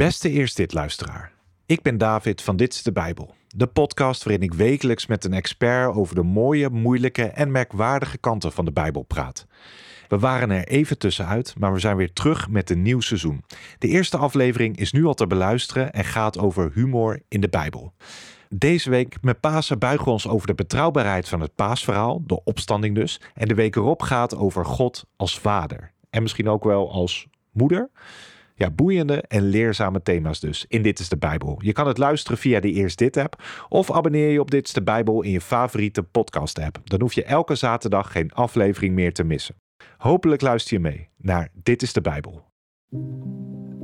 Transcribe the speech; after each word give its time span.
Beste 0.00 0.30
Eerst 0.30 0.56
Dit 0.56 0.72
luisteraar. 0.72 1.32
Ik 1.66 1.82
ben 1.82 1.98
David 1.98 2.42
van 2.42 2.56
Dit 2.56 2.74
is 2.74 2.82
de 2.82 2.92
Bijbel. 2.92 3.34
De 3.48 3.66
podcast 3.66 4.24
waarin 4.24 4.42
ik 4.42 4.54
wekelijks 4.54 5.06
met 5.06 5.24
een 5.24 5.32
expert 5.32 5.94
over 5.94 6.14
de 6.14 6.22
mooie, 6.22 6.68
moeilijke 6.68 7.22
en 7.22 7.50
merkwaardige 7.50 8.18
kanten 8.18 8.52
van 8.52 8.64
de 8.64 8.72
Bijbel 8.72 9.02
praat. 9.02 9.46
We 10.08 10.18
waren 10.18 10.50
er 10.50 10.68
even 10.68 10.98
tussenuit, 10.98 11.54
maar 11.58 11.72
we 11.72 11.78
zijn 11.78 11.96
weer 11.96 12.12
terug 12.12 12.48
met 12.48 12.70
een 12.70 12.82
nieuw 12.82 13.00
seizoen. 13.00 13.44
De 13.78 13.88
eerste 13.88 14.16
aflevering 14.16 14.76
is 14.76 14.92
nu 14.92 15.04
al 15.04 15.14
te 15.14 15.26
beluisteren 15.26 15.92
en 15.92 16.04
gaat 16.04 16.38
over 16.38 16.70
humor 16.74 17.20
in 17.28 17.40
de 17.40 17.48
Bijbel. 17.48 17.92
Deze 18.48 18.90
week 18.90 19.16
met 19.22 19.40
Pasen 19.40 19.78
buigen 19.78 20.04
we 20.04 20.10
ons 20.10 20.28
over 20.28 20.46
de 20.46 20.54
betrouwbaarheid 20.54 21.28
van 21.28 21.40
het 21.40 21.54
paasverhaal, 21.54 22.22
de 22.26 22.44
opstanding 22.44 22.94
dus. 22.94 23.20
En 23.34 23.48
de 23.48 23.54
week 23.54 23.76
erop 23.76 24.02
gaat 24.02 24.36
over 24.36 24.64
God 24.64 25.04
als 25.16 25.38
vader. 25.38 25.92
En 26.10 26.22
misschien 26.22 26.48
ook 26.48 26.64
wel 26.64 26.92
als 26.92 27.28
moeder. 27.52 27.90
Ja, 28.60 28.70
boeiende 28.70 29.22
en 29.28 29.48
leerzame 29.48 30.02
thema's 30.02 30.40
dus 30.40 30.64
in 30.68 30.82
Dit 30.82 30.98
is 30.98 31.08
de 31.08 31.16
Bijbel. 31.16 31.58
Je 31.62 31.72
kan 31.72 31.86
het 31.86 31.98
luisteren 31.98 32.38
via 32.38 32.60
de 32.60 32.72
Eerst 32.72 32.98
Dit 32.98 33.16
app 33.16 33.42
of 33.68 33.92
abonneer 33.92 34.30
je 34.30 34.40
op 34.40 34.50
Dit 34.50 34.66
is 34.66 34.72
de 34.72 34.82
Bijbel 34.82 35.22
in 35.22 35.30
je 35.30 35.40
favoriete 35.40 36.02
podcast 36.02 36.58
app. 36.58 36.80
Dan 36.84 37.00
hoef 37.00 37.12
je 37.12 37.24
elke 37.24 37.54
zaterdag 37.54 38.12
geen 38.12 38.32
aflevering 38.32 38.94
meer 38.94 39.12
te 39.12 39.24
missen. 39.24 39.54
Hopelijk 39.96 40.40
luister 40.40 40.72
je 40.72 40.80
mee 40.80 41.08
naar 41.16 41.48
Dit 41.62 41.82
is 41.82 41.92
de 41.92 42.00
Bijbel. 42.00 42.44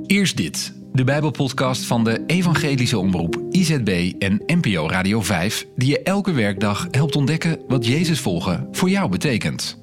Eerst 0.06 0.36
dit, 0.36 0.74
de 0.92 1.04
Bijbelpodcast 1.04 1.84
van 1.84 2.04
de 2.04 2.22
Evangelische 2.26 2.98
Omroep 2.98 3.42
IZB 3.50 4.12
en 4.18 4.42
NPO 4.46 4.88
Radio 4.88 5.20
5, 5.20 5.66
die 5.76 5.88
je 5.88 6.02
elke 6.02 6.32
werkdag 6.32 6.86
helpt 6.90 7.16
ontdekken 7.16 7.60
wat 7.68 7.86
Jezus 7.86 8.20
volgen 8.20 8.68
voor 8.70 8.88
jou 8.88 9.10
betekent. 9.10 9.82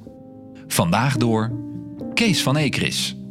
Vandaag 0.68 1.18
door 1.18 1.52
Kees 2.14 2.44
van 2.44 2.58
Ekris. 2.58 3.23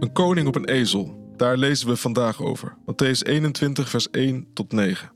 Een 0.00 0.12
koning 0.12 0.46
op 0.48 0.54
een 0.54 0.68
ezel, 0.68 1.32
daar 1.36 1.56
lezen 1.56 1.88
we 1.88 1.96
vandaag 1.96 2.42
over. 2.42 2.76
Matthäus 2.80 3.22
21, 3.22 3.88
vers 3.88 4.10
1 4.10 4.52
tot 4.54 4.72
9. 4.72 5.12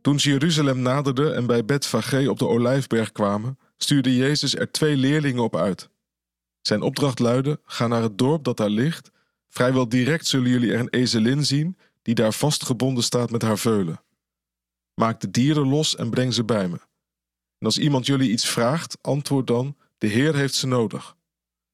Toen 0.00 0.20
ze 0.20 0.30
Jeruzalem 0.30 0.78
naderden 0.78 1.34
en 1.34 1.46
bij 1.46 1.64
Betfage 1.64 2.30
op 2.30 2.38
de 2.38 2.48
Olijfberg 2.48 3.12
kwamen, 3.12 3.58
stuurde 3.76 4.16
Jezus 4.16 4.56
er 4.56 4.70
twee 4.70 4.96
leerlingen 4.96 5.42
op 5.42 5.56
uit. 5.56 5.88
Zijn 6.60 6.82
opdracht 6.82 7.18
luidde: 7.18 7.60
Ga 7.64 7.86
naar 7.86 8.02
het 8.02 8.18
dorp 8.18 8.44
dat 8.44 8.56
daar 8.56 8.70
ligt. 8.70 9.10
Vrijwel 9.48 9.88
direct 9.88 10.26
zullen 10.26 10.50
jullie 10.50 10.72
er 10.72 10.80
een 10.80 10.90
ezelin 10.90 11.44
zien 11.44 11.76
die 12.02 12.14
daar 12.14 12.32
vastgebonden 12.32 13.04
staat 13.04 13.30
met 13.30 13.42
haar 13.42 13.58
veulen. 13.58 14.00
Maak 14.94 15.20
de 15.20 15.30
dieren 15.30 15.68
los 15.68 15.96
en 15.96 16.10
breng 16.10 16.34
ze 16.34 16.44
bij 16.44 16.68
me. 16.68 16.76
En 17.58 17.66
als 17.66 17.78
iemand 17.78 18.06
jullie 18.06 18.30
iets 18.30 18.48
vraagt, 18.48 18.98
antwoord 19.00 19.46
dan: 19.46 19.76
De 19.98 20.06
Heer 20.06 20.34
heeft 20.34 20.54
ze 20.54 20.66
nodig. 20.66 21.16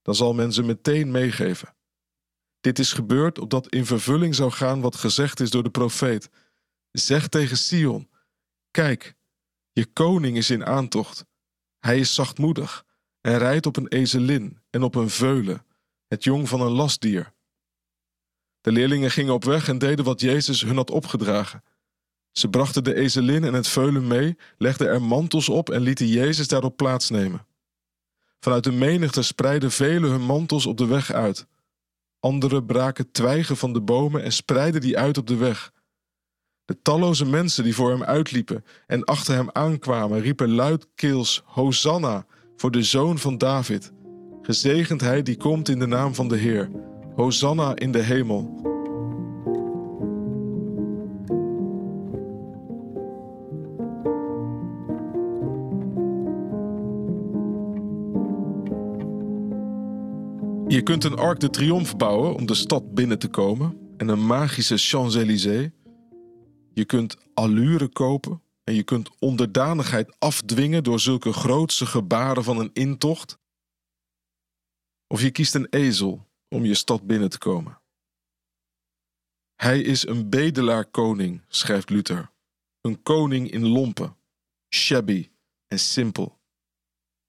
Dan 0.08 0.16
zal 0.16 0.34
men 0.34 0.52
ze 0.52 0.62
meteen 0.62 1.10
meegeven. 1.10 1.74
Dit 2.60 2.78
is 2.78 2.92
gebeurd 2.92 3.38
opdat 3.38 3.68
in 3.68 3.86
vervulling 3.86 4.34
zou 4.34 4.50
gaan 4.50 4.80
wat 4.80 4.96
gezegd 4.96 5.40
is 5.40 5.50
door 5.50 5.62
de 5.62 5.70
profeet. 5.70 6.30
Zeg 6.90 7.28
tegen 7.28 7.56
Sion: 7.56 8.08
Kijk, 8.70 9.14
je 9.72 9.86
koning 9.86 10.36
is 10.36 10.50
in 10.50 10.66
aantocht. 10.66 11.24
Hij 11.78 11.98
is 11.98 12.14
zachtmoedig 12.14 12.84
en 13.20 13.38
rijdt 13.38 13.66
op 13.66 13.76
een 13.76 13.88
ezelin 13.88 14.60
en 14.70 14.82
op 14.82 14.94
een 14.94 15.10
veulen, 15.10 15.66
het 16.06 16.24
jong 16.24 16.48
van 16.48 16.60
een 16.60 16.72
lastdier. 16.72 17.32
De 18.60 18.72
leerlingen 18.72 19.10
gingen 19.10 19.34
op 19.34 19.44
weg 19.44 19.68
en 19.68 19.78
deden 19.78 20.04
wat 20.04 20.20
Jezus 20.20 20.62
hun 20.62 20.76
had 20.76 20.90
opgedragen. 20.90 21.64
Ze 22.32 22.48
brachten 22.48 22.84
de 22.84 22.94
ezelin 22.94 23.44
en 23.44 23.54
het 23.54 23.68
veulen 23.68 24.06
mee, 24.06 24.36
legden 24.58 24.88
er 24.88 25.02
mantels 25.02 25.48
op 25.48 25.70
en 25.70 25.80
lieten 25.80 26.06
Jezus 26.06 26.48
daarop 26.48 26.76
plaatsnemen. 26.76 27.47
Vanuit 28.40 28.64
de 28.64 28.72
menigte 28.72 29.22
spreidden 29.22 29.70
velen 29.70 30.10
hun 30.10 30.24
mantels 30.24 30.66
op 30.66 30.76
de 30.76 30.86
weg 30.86 31.12
uit. 31.12 31.46
Anderen 32.20 32.66
braken 32.66 33.10
twijgen 33.10 33.56
van 33.56 33.72
de 33.72 33.80
bomen 33.80 34.22
en 34.22 34.32
spreidden 34.32 34.80
die 34.80 34.98
uit 34.98 35.18
op 35.18 35.26
de 35.26 35.36
weg. 35.36 35.72
De 36.64 36.82
talloze 36.82 37.26
mensen 37.26 37.64
die 37.64 37.74
voor 37.74 37.90
hem 37.90 38.02
uitliepen 38.02 38.64
en 38.86 39.04
achter 39.04 39.34
hem 39.34 39.50
aankwamen, 39.52 40.20
riepen 40.20 40.50
luidkeels: 40.50 41.42
Hosanna 41.44 42.26
voor 42.56 42.70
de 42.70 42.82
zoon 42.82 43.18
van 43.18 43.38
David. 43.38 43.92
Gezegend 44.42 45.00
hij 45.00 45.22
die 45.22 45.36
komt 45.36 45.68
in 45.68 45.78
de 45.78 45.86
naam 45.86 46.14
van 46.14 46.28
de 46.28 46.36
Heer. 46.36 46.70
Hosanna 47.14 47.76
in 47.76 47.92
de 47.92 48.02
hemel. 48.02 48.67
Je 60.78 60.84
kunt 60.84 61.04
een 61.04 61.16
Arc 61.16 61.40
de 61.40 61.50
Triomphe 61.50 61.96
bouwen 61.96 62.34
om 62.34 62.46
de 62.46 62.54
stad 62.54 62.94
binnen 62.94 63.18
te 63.18 63.28
komen 63.28 63.94
en 63.96 64.08
een 64.08 64.26
magische 64.26 64.76
Champs-Élysées. 64.76 65.70
Je 66.74 66.84
kunt 66.84 67.16
allure 67.34 67.88
kopen 67.88 68.42
en 68.64 68.74
je 68.74 68.82
kunt 68.82 69.10
onderdanigheid 69.18 70.16
afdwingen 70.18 70.84
door 70.84 71.00
zulke 71.00 71.32
grootse 71.32 71.86
gebaren 71.86 72.44
van 72.44 72.58
een 72.58 72.70
intocht. 72.72 73.38
Of 75.06 75.20
je 75.20 75.30
kiest 75.30 75.54
een 75.54 75.66
ezel 75.70 76.28
om 76.48 76.64
je 76.64 76.74
stad 76.74 77.06
binnen 77.06 77.30
te 77.30 77.38
komen. 77.38 77.80
Hij 79.54 79.80
is 79.80 80.06
een 80.06 80.28
bedelaar 80.30 80.86
koning, 80.90 81.42
schrijft 81.48 81.90
Luther. 81.90 82.30
Een 82.80 83.02
koning 83.02 83.50
in 83.50 83.66
lompen, 83.66 84.16
shabby 84.74 85.30
en 85.68 85.78
simpel. 85.78 86.38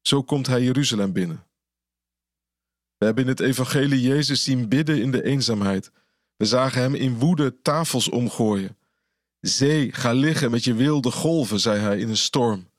Zo 0.02 0.24
komt 0.24 0.48
hij 0.48 0.64
Jeruzalem 0.64 1.14
binnen. 1.14 1.49
We 3.00 3.06
hebben 3.06 3.24
in 3.24 3.30
het 3.30 3.40
evangelie 3.40 4.02
Jezus 4.02 4.44
zien 4.44 4.70
bidden 4.70 5.02
in 5.02 5.12
de 5.12 5.24
eenzaamheid. 5.24 5.92
We 6.36 6.46
zagen 6.46 6.82
hem 6.82 6.96
in 6.96 7.18
woede 7.18 7.62
tafels 7.62 8.10
omgooien. 8.10 8.78
Zee, 9.40 9.92
ga 9.92 10.12
liggen 10.12 10.52
met 10.52 10.64
je 10.64 10.74
wilde 10.74 11.12
golven, 11.12 11.60
zei 11.60 11.80
hij 11.80 12.00
in 12.00 12.10
een 12.10 12.18
storm. 12.18 12.72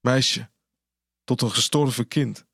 Meisje, 0.00 0.50
tot 1.24 1.42
een 1.42 1.50
gestorven 1.50 2.08
kind. 2.08 2.44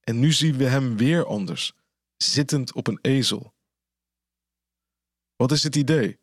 En 0.00 0.18
nu 0.18 0.32
zien 0.32 0.56
we 0.56 0.64
hem 0.64 0.96
weer 0.96 1.26
anders, 1.26 1.72
zittend 2.16 2.72
op 2.72 2.86
een 2.86 2.98
ezel. 3.02 3.54
Wat 5.36 5.52
is 5.52 5.62
het 5.62 5.76
idee? 5.76 6.18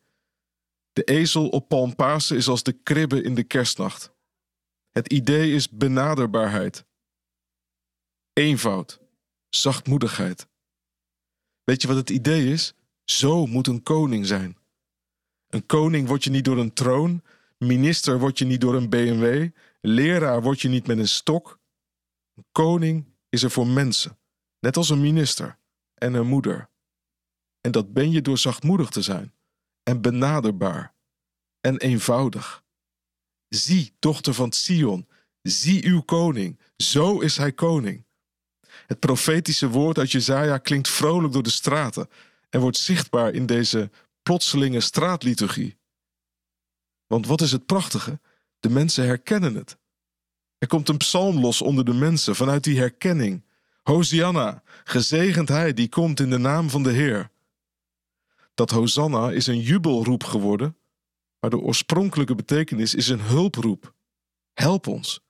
De 0.93 1.03
ezel 1.03 1.49
op 1.49 1.67
Palmpasen 1.67 2.37
is 2.37 2.47
als 2.47 2.63
de 2.63 2.73
kribbe 2.73 3.21
in 3.21 3.35
de 3.35 3.43
kerstnacht. 3.43 4.13
Het 4.89 5.11
idee 5.11 5.53
is 5.53 5.69
benaderbaarheid. 5.69 6.85
Eenvoud 8.33 9.03
zachtmoedigheid. 9.55 10.47
Weet 11.63 11.81
je 11.81 11.87
wat 11.87 11.97
het 11.97 12.09
idee 12.09 12.51
is? 12.51 12.73
Zo 13.03 13.45
moet 13.45 13.67
een 13.67 13.83
koning 13.83 14.25
zijn. 14.25 14.57
Een 15.47 15.65
koning 15.65 16.07
word 16.07 16.23
je 16.23 16.29
niet 16.29 16.45
door 16.45 16.57
een 16.57 16.73
troon, 16.73 17.23
minister 17.57 18.19
word 18.19 18.37
je 18.39 18.45
niet 18.45 18.61
door 18.61 18.75
een 18.75 18.89
BMW, 18.89 19.49
leraar 19.81 20.41
word 20.41 20.61
je 20.61 20.69
niet 20.69 20.87
met 20.87 20.97
een 20.97 21.07
stok. 21.07 21.59
Een 22.33 22.45
koning 22.51 23.05
is 23.29 23.43
er 23.43 23.51
voor 23.51 23.67
mensen, 23.67 24.19
net 24.59 24.77
als 24.77 24.89
een 24.89 25.01
minister 25.01 25.59
en 25.93 26.13
een 26.13 26.27
moeder. 26.27 26.69
En 27.61 27.71
dat 27.71 27.93
ben 27.93 28.11
je 28.11 28.21
door 28.21 28.37
zachtmoedig 28.37 28.89
te 28.89 29.01
zijn 29.01 29.33
en 29.83 30.01
benaderbaar 30.01 30.95
en 31.61 31.77
eenvoudig. 31.77 32.63
Zie, 33.47 33.95
dochter 33.99 34.33
van 34.33 34.51
Sion, 34.51 35.07
zie 35.41 35.85
uw 35.85 36.01
koning, 36.01 36.59
zo 36.77 37.19
is 37.19 37.37
hij 37.37 37.51
koning. 37.51 38.05
Het 38.87 38.99
profetische 38.99 39.69
woord 39.69 39.97
uit 39.97 40.11
Jezaja 40.11 40.57
klinkt 40.57 40.89
vrolijk 40.89 41.33
door 41.33 41.43
de 41.43 41.49
straten 41.49 42.09
en 42.49 42.59
wordt 42.59 42.77
zichtbaar 42.77 43.33
in 43.33 43.45
deze 43.45 43.89
plotselinge 44.23 44.79
straatliturgie. 44.79 45.77
Want 47.07 47.27
wat 47.27 47.41
is 47.41 47.51
het 47.51 47.65
prachtige? 47.65 48.19
De 48.59 48.69
mensen 48.69 49.05
herkennen 49.05 49.55
het. 49.55 49.77
Er 50.57 50.67
komt 50.67 50.89
een 50.89 50.97
psalm 50.97 51.39
los 51.39 51.61
onder 51.61 51.85
de 51.85 51.93
mensen 51.93 52.35
vanuit 52.35 52.63
die 52.63 52.77
herkenning. 52.77 53.43
Hosianna, 53.83 54.63
gezegend 54.83 55.49
hij 55.49 55.73
die 55.73 55.89
komt 55.89 56.19
in 56.19 56.29
de 56.29 56.37
naam 56.37 56.69
van 56.69 56.83
de 56.83 56.91
Heer. 56.91 57.29
Dat 58.53 58.69
Hosanna 58.69 59.31
is 59.31 59.47
een 59.47 59.59
jubelroep 59.59 60.23
geworden, 60.23 60.77
maar 61.39 61.49
de 61.49 61.59
oorspronkelijke 61.59 62.35
betekenis 62.35 62.95
is 62.95 63.07
een 63.07 63.21
hulproep. 63.21 63.93
Help 64.53 64.87
ons. 64.87 65.23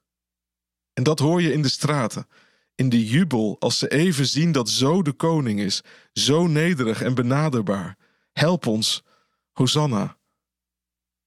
En 0.94 1.04
dat 1.04 1.20
hoor 1.20 1.42
je 1.42 1.54
in 1.54 1.62
de 1.62 1.70
straten 1.70 2.28
in 2.76 2.90
de 2.90 3.06
jubel 3.06 3.56
als 3.60 3.78
ze 3.78 3.88
even 3.88 4.28
zien 4.28 4.52
dat 4.52 4.70
zo 4.70 5.02
de 5.02 5.14
koning 5.14 5.60
is, 5.60 5.82
zo 6.14 6.48
nederig 6.48 7.02
en 7.02 7.16
benaderbaar. 7.16 7.98
Help 8.34 8.68
ons, 8.68 9.04
Hosanna. 9.52 10.18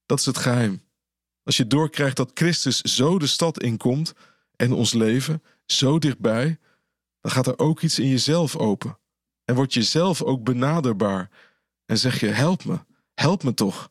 Dat 0.05 0.19
is 0.19 0.25
het 0.25 0.37
geheim. 0.37 0.81
Als 1.43 1.57
je 1.57 1.67
doorkrijgt 1.67 2.15
dat 2.15 2.31
Christus 2.33 2.81
zo 2.81 3.19
de 3.19 3.27
stad 3.27 3.63
inkomt 3.63 4.13
en 4.55 4.71
ons 4.71 4.93
leven 4.93 5.43
zo 5.65 5.99
dichtbij, 5.99 6.59
dan 7.21 7.31
gaat 7.31 7.47
er 7.47 7.59
ook 7.59 7.81
iets 7.81 7.99
in 7.99 8.07
jezelf 8.07 8.55
open. 8.55 8.97
En 9.45 9.55
word 9.55 9.73
je 9.73 9.83
zelf 9.83 10.21
ook 10.21 10.43
benaderbaar. 10.43 11.29
En 11.85 11.97
zeg 11.97 12.19
je: 12.19 12.27
Help 12.27 12.65
me, 12.65 12.79
help 13.13 13.43
me 13.43 13.53
toch. 13.53 13.89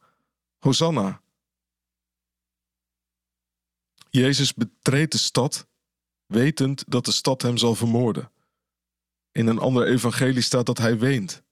Hosanna. 0.59 1.23
Jezus 4.11 4.55
betreedt 4.55 5.13
de 5.13 5.19
stad, 5.19 5.68
wetend 6.29 6.85
dat 6.87 7.05
de 7.05 7.13
stad 7.13 7.43
hem 7.43 7.57
zal 7.57 7.75
vermoorden. 7.75 8.33
In 9.33 9.47
een 9.47 9.59
ander 9.59 9.87
evangelie 9.87 10.43
staat 10.43 10.67
dat 10.67 10.79
hij 10.79 10.99
weent. 10.99 11.43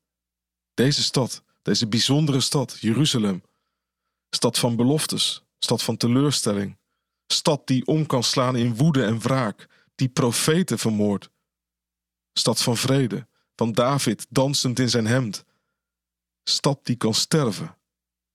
Deze 0.75 1.02
stad, 1.02 1.43
deze 1.62 1.87
bijzondere 1.88 2.40
stad, 2.40 2.76
Jeruzalem, 2.81 3.43
stad 4.31 4.58
van 4.58 4.76
beloftes, 4.76 5.44
stad 5.58 5.82
van 5.82 5.96
teleurstelling, 5.96 6.78
stad 7.26 7.67
die 7.67 7.87
om 7.87 8.06
kan 8.06 8.23
slaan 8.23 8.56
in 8.56 8.76
woede 8.76 9.05
en 9.05 9.19
wraak, 9.19 9.69
die 9.94 10.08
profeten 10.08 10.79
vermoordt, 10.79 11.31
stad 12.32 12.62
van 12.62 12.76
vrede, 12.76 13.29
van 13.55 13.72
David 13.72 14.26
dansend 14.29 14.79
in 14.79 14.90
zijn 14.90 15.06
hemd, 15.06 15.44
stad 16.44 16.87
die 16.87 16.96
kan 16.96 17.14
sterven, 17.14 17.79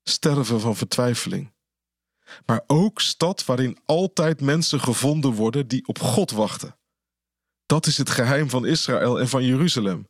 sterven 0.03 0.59
van 0.59 0.75
vertwijfeling. 0.75 1.51
Maar 2.45 2.63
ook 2.67 3.01
stad 3.01 3.45
waarin 3.45 3.77
altijd 3.85 4.41
mensen 4.41 4.79
gevonden 4.79 5.31
worden 5.31 5.67
die 5.67 5.87
op 5.87 5.99
God 5.99 6.31
wachten. 6.31 6.75
Dat 7.65 7.85
is 7.85 7.97
het 7.97 8.09
geheim 8.09 8.49
van 8.49 8.65
Israël 8.65 9.19
en 9.19 9.29
van 9.29 9.45
Jeruzalem. 9.45 10.07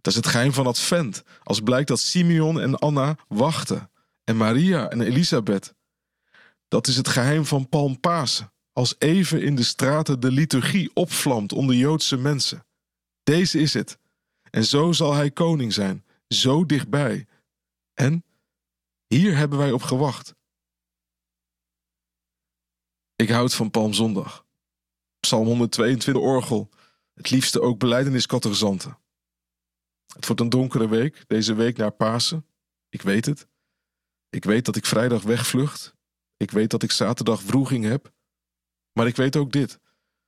Dat 0.00 0.12
is 0.12 0.18
het 0.18 0.26
geheim 0.26 0.52
van 0.52 0.66
Advent, 0.66 1.22
als 1.42 1.60
blijkt 1.60 1.88
dat 1.88 2.00
Simeon 2.00 2.60
en 2.60 2.78
Anna 2.78 3.16
wachten, 3.28 3.90
en 4.24 4.36
Maria 4.36 4.88
en 4.88 5.00
Elisabeth. 5.00 5.74
Dat 6.68 6.86
is 6.86 6.96
het 6.96 7.08
geheim 7.08 7.44
van 7.44 7.68
Palmpasen, 7.68 8.52
als 8.72 8.94
even 8.98 9.42
in 9.42 9.56
de 9.56 9.62
straten 9.62 10.20
de 10.20 10.30
liturgie 10.30 10.90
opvlamt 10.94 11.52
onder 11.52 11.76
Joodse 11.76 12.16
mensen. 12.16 12.66
Deze 13.22 13.58
is 13.58 13.74
het. 13.74 13.98
En 14.50 14.64
zo 14.64 14.92
zal 14.92 15.14
hij 15.14 15.30
koning 15.30 15.72
zijn, 15.72 16.04
zo 16.28 16.66
dichtbij. 16.66 17.26
En 17.94 18.24
hier 19.06 19.36
hebben 19.36 19.58
wij 19.58 19.72
op 19.72 19.82
gewacht. 19.82 20.34
Ik 23.16 23.28
houd 23.28 23.54
van 23.54 23.70
Palmzondag. 23.70 24.46
Psalm 25.20 25.46
122 25.46 26.22
orgel, 26.22 26.70
het 27.14 27.30
liefste 27.30 27.60
ook 27.60 27.78
beleideniskattegezanten. 27.78 28.98
Het 30.14 30.26
wordt 30.26 30.40
een 30.40 30.48
donkere 30.48 30.88
week, 30.88 31.24
deze 31.26 31.54
week 31.54 31.76
naar 31.76 31.90
Pasen. 31.90 32.46
Ik 32.88 33.02
weet 33.02 33.26
het. 33.26 33.48
Ik 34.30 34.44
weet 34.44 34.64
dat 34.64 34.76
ik 34.76 34.86
vrijdag 34.86 35.22
wegvlucht. 35.22 35.94
Ik 36.36 36.50
weet 36.50 36.70
dat 36.70 36.82
ik 36.82 36.90
zaterdag 36.90 37.42
vroeging 37.42 37.84
heb. 37.84 38.12
Maar 38.92 39.06
ik 39.06 39.16
weet 39.16 39.36
ook 39.36 39.52
dit: 39.52 39.78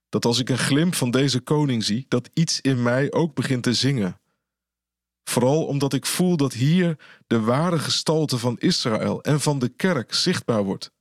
dat 0.09 0.25
als 0.25 0.39
ik 0.39 0.49
een 0.49 0.59
glimp 0.59 0.95
van 0.95 1.11
deze 1.11 1.41
koning 1.41 1.85
zie, 1.85 2.07
dat 2.09 2.31
iets 2.33 2.61
in 2.61 2.83
mij 2.83 3.13
ook 3.13 3.35
begint 3.35 3.63
te 3.63 3.75
zingen. 3.75 4.21
Vooral 5.25 5.67
omdat 5.67 5.93
ik 5.93 6.07
voel 6.07 6.37
dat 6.37 6.53
hier 6.53 6.99
de 7.27 7.41
ware 7.41 7.79
gestalte 7.79 8.39
van 8.39 8.59
Israël 8.59 9.23
en 9.23 9.41
van 9.41 9.59
de 9.59 9.69
kerk 9.69 10.15
zichtbaar 10.15 10.65
wordt. 10.65 10.93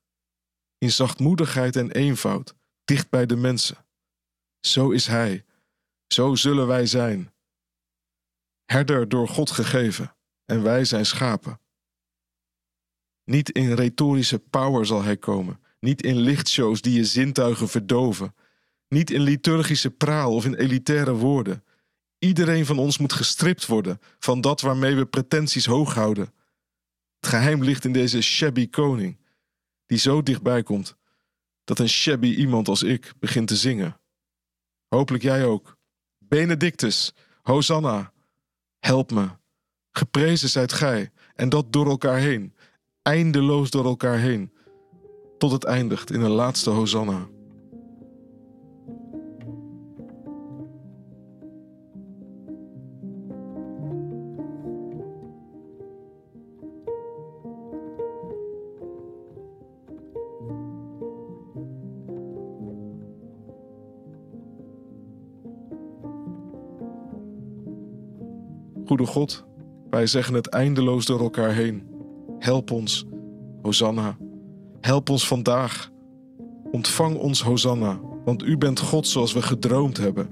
In 0.83 0.91
zachtmoedigheid 0.91 1.75
en 1.75 1.91
eenvoud, 1.91 2.56
dicht 2.85 3.09
bij 3.09 3.25
de 3.25 3.35
mensen. 3.35 3.85
Zo 4.59 4.89
is 4.89 5.07
Hij, 5.07 5.45
zo 6.07 6.35
zullen 6.35 6.68
wij 6.68 6.85
zijn. 6.85 7.33
Herder 8.65 9.09
door 9.09 9.27
God 9.27 9.51
gegeven, 9.51 10.15
en 10.45 10.63
wij 10.63 10.85
zijn 10.85 11.06
schapen. 11.06 11.59
Niet 13.24 13.50
in 13.50 13.74
retorische 13.74 14.39
power 14.39 14.85
zal 14.85 15.03
Hij 15.03 15.18
komen, 15.18 15.59
niet 15.80 16.03
in 16.03 16.15
lichtshows 16.18 16.81
die 16.81 16.94
je 16.94 17.06
zintuigen 17.06 17.68
verdoven, 17.68 18.35
niet 18.88 19.12
in 19.12 19.21
liturgische 19.21 19.91
praal 19.91 20.33
of 20.33 20.45
in 20.45 20.56
elitaire 20.56 21.13
woorden. 21.13 21.63
Iedereen 22.19 22.65
van 22.65 22.80
ons 22.80 22.97
moet 22.97 23.13
gestript 23.13 23.65
worden 23.65 24.00
van 24.19 24.41
dat 24.41 24.62
waarmee 24.62 24.95
we 24.95 25.06
pretenties 25.06 25.65
hoog 25.65 25.94
houden. 25.94 26.33
Het 27.19 27.30
geheim 27.30 27.63
ligt 27.63 27.85
in 27.85 27.94
deze 27.94 28.21
shabby 28.21 28.69
koning, 28.69 29.21
die 29.85 29.97
zo 29.97 30.24
dichtbij 30.24 30.63
komt 30.63 30.97
dat 31.63 31.80
een 31.80 31.89
shabby 31.89 32.27
iemand 32.35 32.68
als 32.68 32.83
ik 32.83 33.13
begint 33.19 33.47
te 33.47 33.56
zingen. 33.56 34.00
Hopelijk 34.88 35.24
jij 35.24 35.45
ook. 35.45 35.77
Benedictus, 36.18 37.13
Hosanna, 37.41 38.13
help 38.80 39.12
me. 39.12 39.30
Geprezen 39.91 40.50
zijt 40.50 40.74
gij, 40.74 41.12
en 41.35 41.50
dat 41.50 41.74
door 41.74 41.88
elkaar 41.88 42.18
heen, 42.18 42.56
eindeloos 43.01 43.69
door 43.69 43.85
elkaar 43.85 44.18
heen, 44.18 44.53
tot 45.38 45.51
het 45.51 45.63
eindigt 45.63 46.12
in 46.12 46.21
een 46.21 46.31
laatste 46.31 46.69
Hosanna. 46.69 47.27
Goede 68.94 69.12
God, 69.12 69.45
wij 69.90 70.07
zeggen 70.07 70.34
het 70.34 70.48
eindeloos 70.48 71.06
door 71.06 71.19
elkaar 71.19 71.54
heen. 71.54 71.84
Help 72.40 72.72
ons, 72.72 73.06
Hosanna. 73.62 74.18
Help 74.81 75.10
ons 75.10 75.28
vandaag. 75.28 75.92
Ontvang 76.72 77.18
ons, 77.18 77.42
Hosanna, 77.42 78.00
want 78.25 78.44
u 78.44 78.57
bent 78.57 78.80
God 78.80 79.07
zoals 79.07 79.34
we 79.34 79.42
gedroomd 79.42 79.98
hebben. 79.98 80.30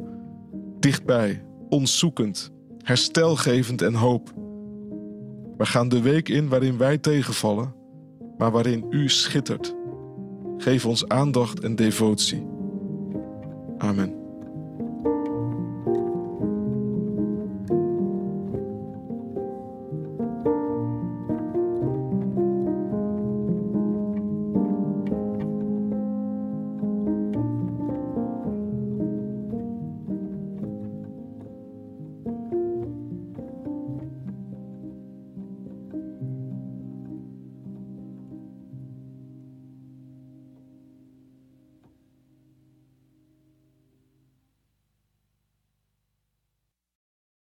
Dichtbij, 0.80 1.44
ons 1.70 2.00
zoekend, 2.00 2.52
herstelgevend 2.78 3.82
en 3.82 3.94
hoop. 3.94 4.34
We 5.58 5.66
gaan 5.66 5.90
de 5.90 6.02
week 6.02 6.30
in 6.30 6.50
waarin 6.50 6.78
wij 6.78 6.98
tegenvallen, 6.98 7.76
maar 8.38 8.52
waarin 8.52 8.86
u 8.90 9.10
schittert. 9.10 9.76
Geef 10.58 10.86
ons 10.86 11.08
aandacht 11.08 11.60
en 11.60 11.76
devotie. 11.76 12.48
Amen. 13.78 14.21
Bye. 32.32 32.61